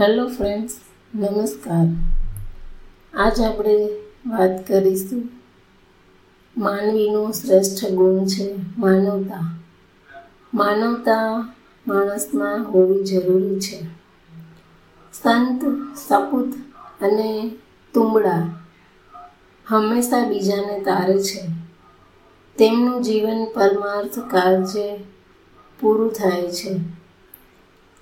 [0.00, 0.72] Hello friends
[1.14, 1.86] નમસ્કાર
[3.14, 3.88] આજ આપણે
[4.26, 5.28] વાત કરીશું
[6.56, 9.58] માનવીનો શ્રેષ્ઠ ગુણ છે માનવતા.
[10.54, 11.48] માનવતા
[11.88, 13.84] માણસમાં હોવી જરૂરી છે.
[15.12, 15.62] સંત,
[15.96, 16.54] સપૂત
[17.00, 17.50] અને
[17.94, 18.48] તુંબડા
[19.66, 21.48] હંમેશા બીજાને તારે છે.
[22.58, 24.98] તેમનું જીવન પરમાર્થ કાર્ય
[25.80, 27.05] પૂરું થાય છે.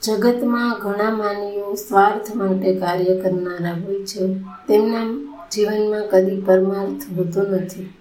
[0.04, 4.34] જગતમાં ઘણા માનવીઓ સ્વાર્થ માટે કાર્ય કરનારા હોય છે.
[4.68, 7.94] તેમના જીવનમાં કદી પરમાર્થ હોતો નથી.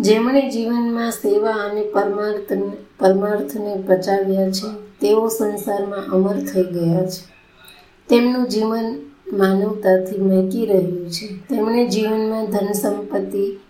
[0.00, 2.52] જેમણે જીવનમાં સેવા અને પરમાર્થ
[3.00, 4.68] પરમાર્થને બચાવ્યા છે,
[5.00, 7.36] તેઓ સંસારમાં અમર થઈ ગયા છે.
[8.08, 9.02] તેમનું જીવન
[9.32, 11.26] માનવતાથી મહેકી રહ્યું છે.
[11.48, 13.60] તેમણે જીવનમાં ધન સંપત્તિ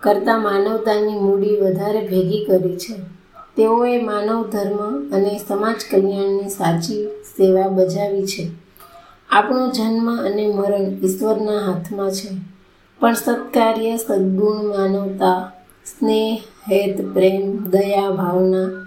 [0.00, 3.19] કરતાં માનવતાની મૂડી વધારે ભેગી કરી છે.
[3.60, 8.50] તેઓએ માનવ ધર્મ અને સમાજ કલ્યાણની સાચી સેવા બજાવી છે.
[9.30, 12.28] આપણો જન્મ અને મરણ ઈશ્વરના હાથમાં છે.
[13.00, 15.52] પણ સત્કાર્ય સદગુણ માનવતા,
[15.84, 18.86] સ્નેહ, હેત, પ્રેમ, દયા, ભાવના,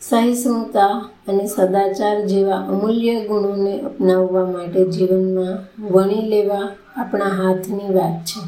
[0.00, 8.40] સહિષ્ણુતા અને સદાચાર જેવા અમૂલ્ય ગુણોને અપનાવવા માટે જીવનમાં વણી લેવા આપણા હાથની વાત છે.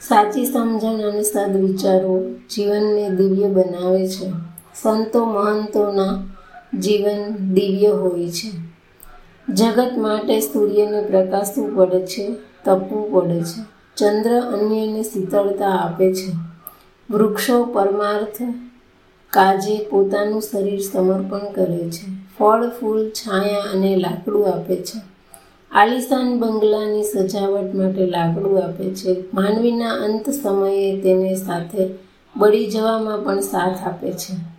[0.00, 4.53] સાચી સમજણ અને સદવિચારો જીવનને દિવ્ય બનાવે છે.
[4.82, 6.24] સંતો મહંતોના
[6.78, 8.74] જીવન દિવ્ય હોય છે.
[9.52, 13.74] જગત માટે સૂર્યને પ્રકાશવું પડે છે, તપવું પડે છે.
[13.96, 16.32] ચંદ્ર અન્યને શીતળતા આપે છે.
[17.10, 18.42] વૃક્ષો પરમાર્થ
[19.30, 22.06] કાજે પોતાનું શરીર સમર્પણ કરે છે.
[22.38, 25.00] ફળ, ફૂલ, છાયા અને લાકડું આપે છે.
[25.70, 29.24] આલિશાન બંગલાની સજાવટ માટે લાકડું આપે છે.
[29.34, 31.88] માનવીના અંત સમયે તેને સાથે
[32.36, 34.53] બળી જવામાં પણ સાથ આપે છે.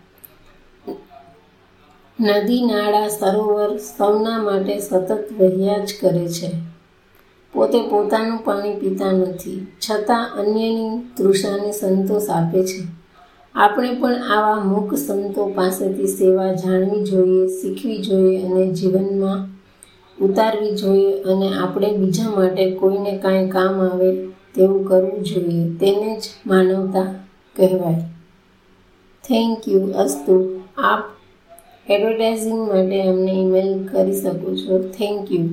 [2.20, 6.50] નદી નાળા સરોવર સૌના માટે સતત વહ્યા જ કરે છે.
[7.52, 12.86] પોતે પોતાનું પાણી પીતા નથી, છતાં અન્યની તૃષાને સંતોષ આપે છે.
[13.54, 19.46] આપણે પણ આવા મૂક સંતો પાસેથી સેવા જાણવી જોઈએ, શીખવી જોઈએ અને જીવનમાં
[20.24, 26.22] ઉતારવી જોઈએ અને આપણે બીજા માટે કોઈને કાંઈ કામ આવે તેવું કરવું જોઈએ, તેને જ
[26.46, 27.14] માનવતા
[27.56, 28.00] કહેવાય.
[29.24, 30.62] થેન્ક યુ અસ્તુ.
[30.78, 31.15] આપ
[31.94, 34.78] એડવર્ટાઇઝિંગ માટે અમને ઈમેલ કરી શકો છો.
[34.96, 35.44] Thank you